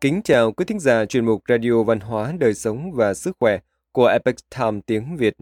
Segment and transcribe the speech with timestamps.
[0.00, 3.58] Kính chào quý thính giả chuyên mục Radio Văn hóa, Đời sống và Sức khỏe
[3.92, 5.36] của Epoch Time tiếng Việt.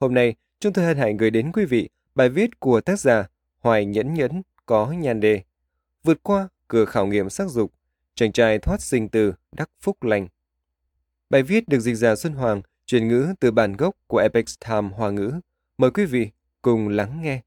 [0.00, 3.26] Hôm nay, chúng tôi hân hạnh gửi đến quý vị bài viết của tác giả
[3.60, 5.42] Hoài Nhẫn Nhẫn có nhan đề
[6.04, 7.72] Vượt qua cửa khảo nghiệm sắc dục,
[8.14, 10.28] chàng trai thoát sinh từ đắc phúc lành.
[11.30, 14.88] Bài viết được dịch giả Xuân Hoàng chuyển ngữ từ bản gốc của Epoch Time
[14.88, 15.32] Hoa ngữ.
[15.78, 16.30] Mời quý vị
[16.62, 17.40] cùng lắng nghe.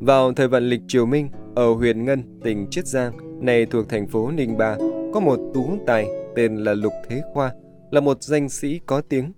[0.00, 4.06] Vào thời vận lịch triều Minh, ở huyện Ngân, tỉnh Chiết Giang, này thuộc thành
[4.06, 4.76] phố Ninh Ba,
[5.14, 7.52] có một tú tài tên là Lục Thế Khoa,
[7.90, 9.32] là một danh sĩ có tiếng.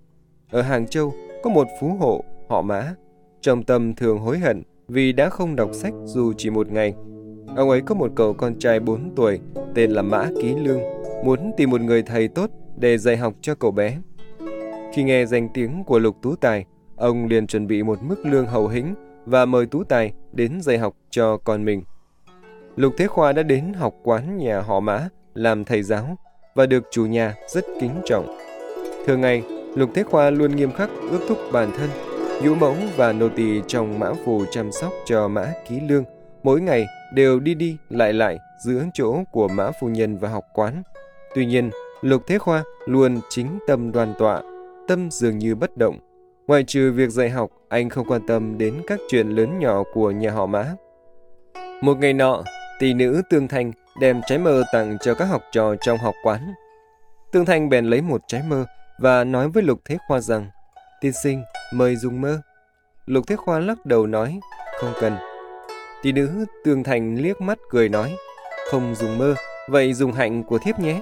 [0.51, 2.93] Ở Hàng Châu, có một phú hộ họ Mã,
[3.41, 6.93] trong tâm thường hối hận vì đã không đọc sách dù chỉ một ngày.
[7.55, 9.39] Ông ấy có một cậu con trai 4 tuổi
[9.75, 10.81] tên là Mã Ký Lương,
[11.25, 13.97] muốn tìm một người thầy tốt để dạy học cho cậu bé.
[14.93, 16.65] Khi nghe danh tiếng của Lục Tú Tài,
[16.95, 18.93] ông liền chuẩn bị một mức lương hậu hĩnh
[19.25, 21.83] và mời Tú Tài đến dạy học cho con mình.
[22.75, 26.17] Lục Thế Khoa đã đến học quán nhà họ Mã làm thầy giáo
[26.55, 28.37] và được chủ nhà rất kính trọng.
[29.05, 29.43] Thường ngày,
[29.75, 31.89] Lục Thế Khoa luôn nghiêm khắc ước thúc bản thân,
[32.43, 36.03] dũ mẫu và nô tỳ trong mã phù chăm sóc cho Mã Ký Lương,
[36.43, 40.43] mỗi ngày đều đi đi lại lại giữa chỗ của Mã Phu Nhân và học
[40.53, 40.83] quán.
[41.35, 41.69] Tuy nhiên,
[42.01, 44.41] Lục Thế Khoa luôn chính tâm đoan tọa,
[44.87, 45.99] tâm dường như bất động.
[46.47, 50.11] Ngoài trừ việc dạy học, anh không quan tâm đến các chuyện lớn nhỏ của
[50.11, 50.75] nhà họ Mã.
[51.81, 52.43] Một ngày nọ,
[52.79, 56.53] tỷ nữ Tương Thanh đem trái mơ tặng cho các học trò trong học quán.
[57.31, 58.65] Tương Thanh bèn lấy một trái mơ
[58.99, 60.49] và nói với Lục Thế Khoa rằng
[61.01, 61.43] Tiên sinh,
[61.73, 62.41] mời dùng mơ.
[63.05, 64.39] Lục Thế Khoa lắc đầu nói,
[64.79, 65.17] không cần.
[66.03, 68.15] Tỷ nữ Tương thanh liếc mắt cười nói,
[68.71, 69.35] không dùng mơ,
[69.69, 71.01] vậy dùng hạnh của thiếp nhé.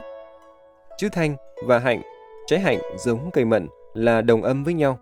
[0.97, 1.35] Chữ thanh
[1.65, 2.01] và hạnh,
[2.47, 4.99] trái hạnh giống cây mận là đồng âm với nhau.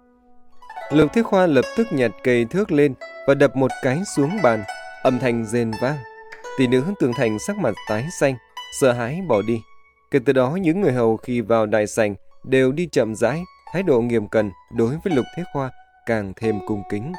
[0.92, 2.94] Lục Thế Khoa lập tức nhặt cây thước lên
[3.28, 4.64] và đập một cái xuống bàn,
[5.04, 5.98] âm thanh rền vang.
[6.60, 8.36] Tỷ nữ tường Thành sắc mặt tái xanh,
[8.80, 9.62] sợ hãi bỏ đi.
[10.12, 13.42] Kể từ đó những người hầu khi vào đại sảnh đều đi chậm rãi,
[13.74, 15.72] thái độ nghiêm cẩn đối với Lục Thế Khoa
[16.06, 17.14] càng thêm cung kính.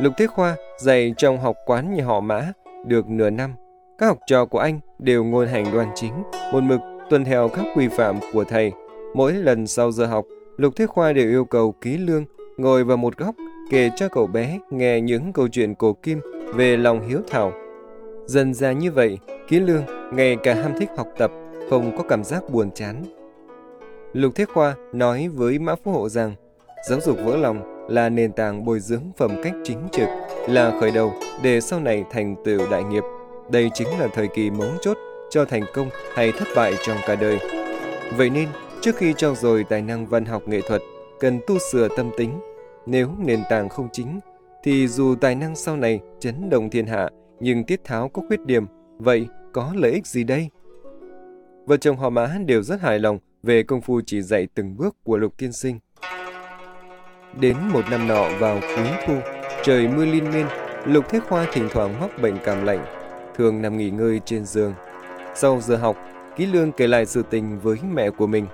[0.00, 2.52] Lục Thế Khoa dạy trong học quán nhà họ Mã
[2.86, 3.54] được nửa năm.
[3.98, 6.80] Các học trò của anh đều ngôn hành đoan chính, một mực
[7.10, 8.72] tuân theo các quy phạm của thầy.
[9.14, 10.24] Mỗi lần sau giờ học,
[10.56, 12.24] Lục Thế Khoa đều yêu cầu ký lương
[12.56, 13.34] ngồi vào một góc
[13.70, 16.20] kể cho cậu bé nghe những câu chuyện cổ kim
[16.54, 17.52] về lòng hiếu thảo.
[18.26, 19.18] Dần ra như vậy,
[19.48, 21.30] ký lương ngày càng ham thích học tập,
[21.70, 23.04] không có cảm giác buồn chán.
[24.12, 26.34] Lục Thế Khoa nói với Mã Phú Hộ rằng
[26.88, 30.08] giáo dục vỡ lòng là nền tảng bồi dưỡng phẩm cách chính trực,
[30.48, 31.12] là khởi đầu
[31.42, 33.02] để sau này thành tựu đại nghiệp.
[33.50, 34.96] Đây chính là thời kỳ mấu chốt
[35.30, 37.38] cho thành công hay thất bại trong cả đời.
[38.16, 38.48] Vậy nên,
[38.80, 40.82] trước khi trao dồi tài năng văn học nghệ thuật,
[41.20, 42.40] cần tu sửa tâm tính.
[42.86, 44.20] Nếu nền tảng không chính,
[44.62, 47.08] thì dù tài năng sau này chấn động thiên hạ,
[47.40, 48.66] nhưng tiết tháo có khuyết điểm,
[48.98, 50.48] vậy có lợi ích gì đây?
[51.66, 54.96] Vợ chồng họ Mã đều rất hài lòng về công phu chỉ dạy từng bước
[55.04, 55.78] của Lục Tiên Sinh.
[57.40, 59.14] Đến một năm nọ vào cuối thu,
[59.62, 60.46] trời mưa liên miên,
[60.86, 62.84] Lục Thế Khoa thỉnh thoảng mắc bệnh cảm lạnh,
[63.36, 64.74] thường nằm nghỉ ngơi trên giường.
[65.34, 65.96] Sau giờ học,
[66.36, 68.46] Ký Lương kể lại sự tình với mẹ của mình.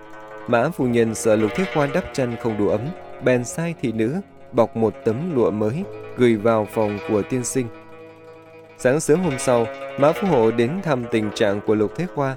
[0.47, 2.81] Mã phu nhân sợ Lục Thế Khoa đắp chăn không đủ ấm,
[3.25, 4.21] bèn sai thị nữ
[4.53, 5.85] bọc một tấm lụa mới
[6.17, 7.67] gửi vào phòng của tiên sinh.
[8.79, 9.67] Sáng sớm hôm sau,
[9.99, 12.37] Mã Phú Hộ đến thăm tình trạng của Lục Thế Khoa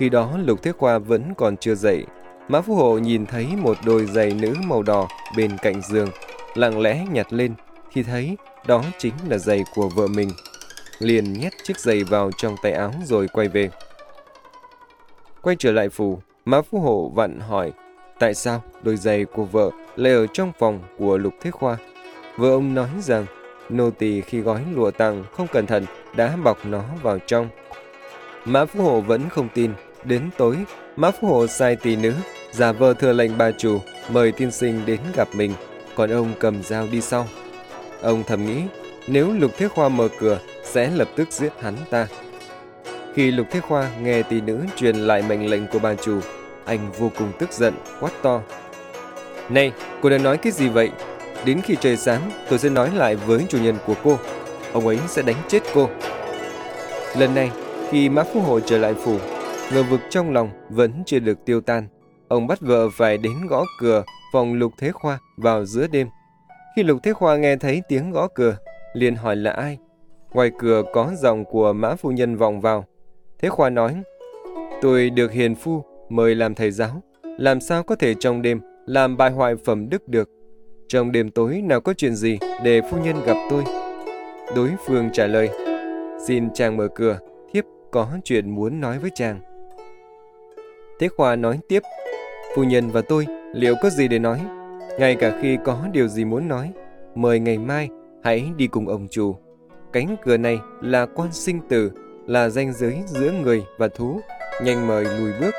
[0.00, 2.04] khi đó Lục Thế Khoa vẫn còn chưa dậy.
[2.48, 6.08] Mã Phú Hộ nhìn thấy một đôi giày nữ màu đỏ bên cạnh giường,
[6.54, 7.54] lặng lẽ nhặt lên,
[7.92, 8.36] thì thấy
[8.66, 10.30] đó chính là giày của vợ mình.
[10.98, 13.70] Liền nhét chiếc giày vào trong tay áo rồi quay về.
[15.42, 17.72] Quay trở lại phủ, Mã Phú Hộ vặn hỏi
[18.18, 21.76] tại sao đôi giày của vợ lại ở trong phòng của Lục Thế Khoa.
[22.36, 23.26] Vợ ông nói rằng
[23.70, 25.84] nô tỳ khi gói lụa tặng không cẩn thận
[26.16, 27.48] đã bọc nó vào trong.
[28.44, 29.70] Mã Phú Hộ vẫn không tin,
[30.04, 30.56] Đến tối,
[30.96, 32.12] Mã Phú Hộ sai tỳ nữ,
[32.52, 33.80] giả vờ thừa lệnh bà chủ,
[34.12, 35.52] mời tiên sinh đến gặp mình,
[35.94, 37.26] còn ông cầm dao đi sau.
[38.02, 38.62] Ông thầm nghĩ,
[39.06, 42.06] nếu Lục Thế Khoa mở cửa, sẽ lập tức giết hắn ta.
[43.14, 46.20] Khi Lục Thế Khoa nghe tỷ nữ truyền lại mệnh lệnh của bà chủ,
[46.64, 48.42] anh vô cùng tức giận, quát to.
[49.48, 49.72] Này,
[50.02, 50.90] cô đang nói cái gì vậy?
[51.44, 54.18] Đến khi trời sáng, tôi sẽ nói lại với chủ nhân của cô.
[54.72, 55.88] Ông ấy sẽ đánh chết cô.
[57.18, 57.50] Lần này,
[57.90, 59.16] khi Mã Phú Hộ trở lại phủ,
[59.72, 61.88] ngờ vực trong lòng vẫn chưa được tiêu tan.
[62.28, 66.08] Ông bắt vợ phải đến gõ cửa phòng Lục Thế Khoa vào giữa đêm.
[66.76, 68.56] Khi Lục Thế Khoa nghe thấy tiếng gõ cửa,
[68.94, 69.78] liền hỏi là ai.
[70.32, 72.84] Ngoài cửa có giọng của mã phu nhân vọng vào.
[73.38, 74.02] Thế Khoa nói,
[74.82, 79.16] tôi được hiền phu mời làm thầy giáo, làm sao có thể trong đêm làm
[79.16, 80.28] bài hoại phẩm đức được.
[80.90, 83.64] Trong đêm tối nào có chuyện gì để phu nhân gặp tôi?
[84.56, 85.48] Đối phương trả lời,
[86.26, 87.18] xin chàng mở cửa,
[87.52, 89.40] thiếp có chuyện muốn nói với chàng.
[91.00, 91.82] Thế Khoa nói tiếp,
[92.56, 94.40] phu nhân và tôi liệu có gì để nói?
[94.98, 96.72] Ngay cả khi có điều gì muốn nói,
[97.14, 97.88] mời ngày mai
[98.22, 99.36] hãy đi cùng ông chủ.
[99.92, 101.90] Cánh cửa này là quan sinh tử,
[102.26, 104.20] là danh giới giữa người và thú,
[104.62, 105.54] nhanh mời lùi bước.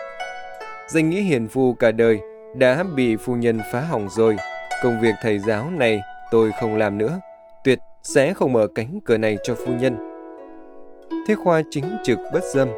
[0.87, 2.19] Danh nghĩa hiền phu cả đời
[2.55, 4.37] đã bị phu nhân phá hỏng rồi.
[4.81, 6.01] Công việc thầy giáo này
[6.31, 7.19] tôi không làm nữa.
[7.63, 9.97] Tuyệt sẽ không mở cánh cửa này cho phu nhân.
[11.27, 12.69] Thế Khoa chính trực bất dâm.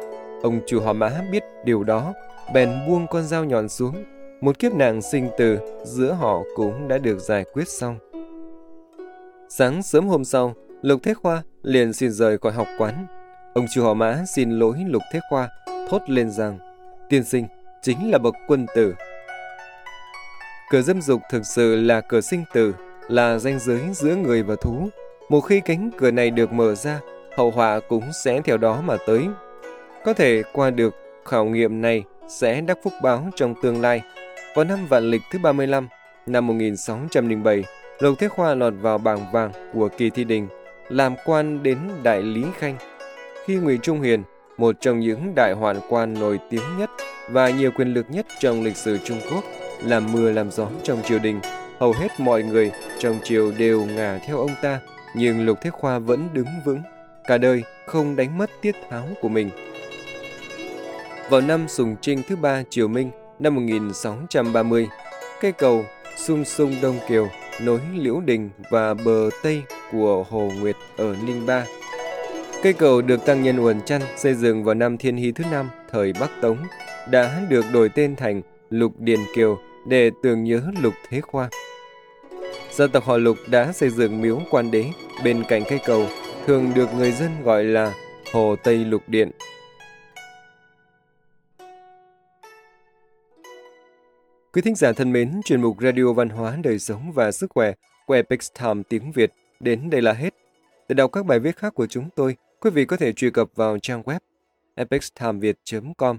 [0.42, 2.12] Ông chủ họ mã biết điều đó,
[2.54, 4.04] bèn buông con dao nhọn xuống.
[4.40, 7.98] Một kiếp nạn sinh tử giữa họ cũng đã được giải quyết xong.
[9.48, 13.06] Sáng sớm hôm sau, Lục Thế Khoa liền xin rời khỏi học quán.
[13.54, 15.48] Ông chủ họ mã xin lỗi Lục Thế Khoa,
[15.90, 16.58] thốt lên rằng,
[17.08, 17.46] tiên sinh
[17.82, 18.94] chính là bậc quân tử
[20.74, 22.74] cửa dâm dục thực sự là cửa sinh tử,
[23.08, 24.88] là ranh giới giữa người và thú.
[25.28, 27.00] Một khi cánh cửa này được mở ra,
[27.36, 29.26] hậu họa cũng sẽ theo đó mà tới.
[30.04, 30.94] Có thể qua được
[31.24, 34.02] khảo nghiệm này sẽ đắc phúc báo trong tương lai.
[34.54, 35.88] Vào năm vạn lịch thứ 35,
[36.26, 37.64] năm 1607,
[37.98, 40.48] Lục Thế Khoa lọt vào bảng vàng của kỳ thi đình,
[40.88, 42.76] làm quan đến Đại Lý Khanh.
[43.44, 44.22] Khi Ngụy Trung Hiền,
[44.56, 46.90] một trong những đại hoạn quan nổi tiếng nhất
[47.30, 49.44] và nhiều quyền lực nhất trong lịch sử Trung Quốc,
[49.86, 51.40] làm mưa làm gió trong triều đình,
[51.78, 54.80] hầu hết mọi người trong triều đều ngả theo ông ta,
[55.14, 56.82] nhưng Lục Thế Khoa vẫn đứng vững,
[57.24, 59.50] cả đời không đánh mất tiết tháo của mình.
[61.30, 64.88] Vào năm Sùng Trinh thứ ba Triều Minh năm 1630,
[65.40, 65.84] cây cầu
[66.16, 67.28] Sung Sung Đông Kiều
[67.60, 71.64] nối Liễu Đình và bờ Tây của Hồ Nguyệt ở Ninh Ba.
[72.62, 75.70] Cây cầu được Tăng Nhân Uẩn Chăn xây dựng vào năm Thiên Hy thứ năm
[75.92, 76.58] thời Bắc Tống
[77.10, 81.48] đã được đổi tên thành Lục Điền Kiều để tưởng nhớ Lục Thế Khoa.
[82.72, 84.84] Dân tộc họ Lục đã xây dựng miếu quan đế
[85.24, 86.06] bên cạnh cây cầu,
[86.46, 87.94] thường được người dân gọi là
[88.32, 89.30] Hồ Tây Lục Điện.
[94.52, 97.72] Quý thính giả thân mến, chuyên mục Radio Văn hóa, Đời sống và Sức khỏe
[98.06, 100.34] của Epic Time tiếng Việt đến đây là hết.
[100.88, 103.48] Để đọc các bài viết khác của chúng tôi, quý vị có thể truy cập
[103.54, 104.18] vào trang web
[104.74, 106.18] epictimeviet.com.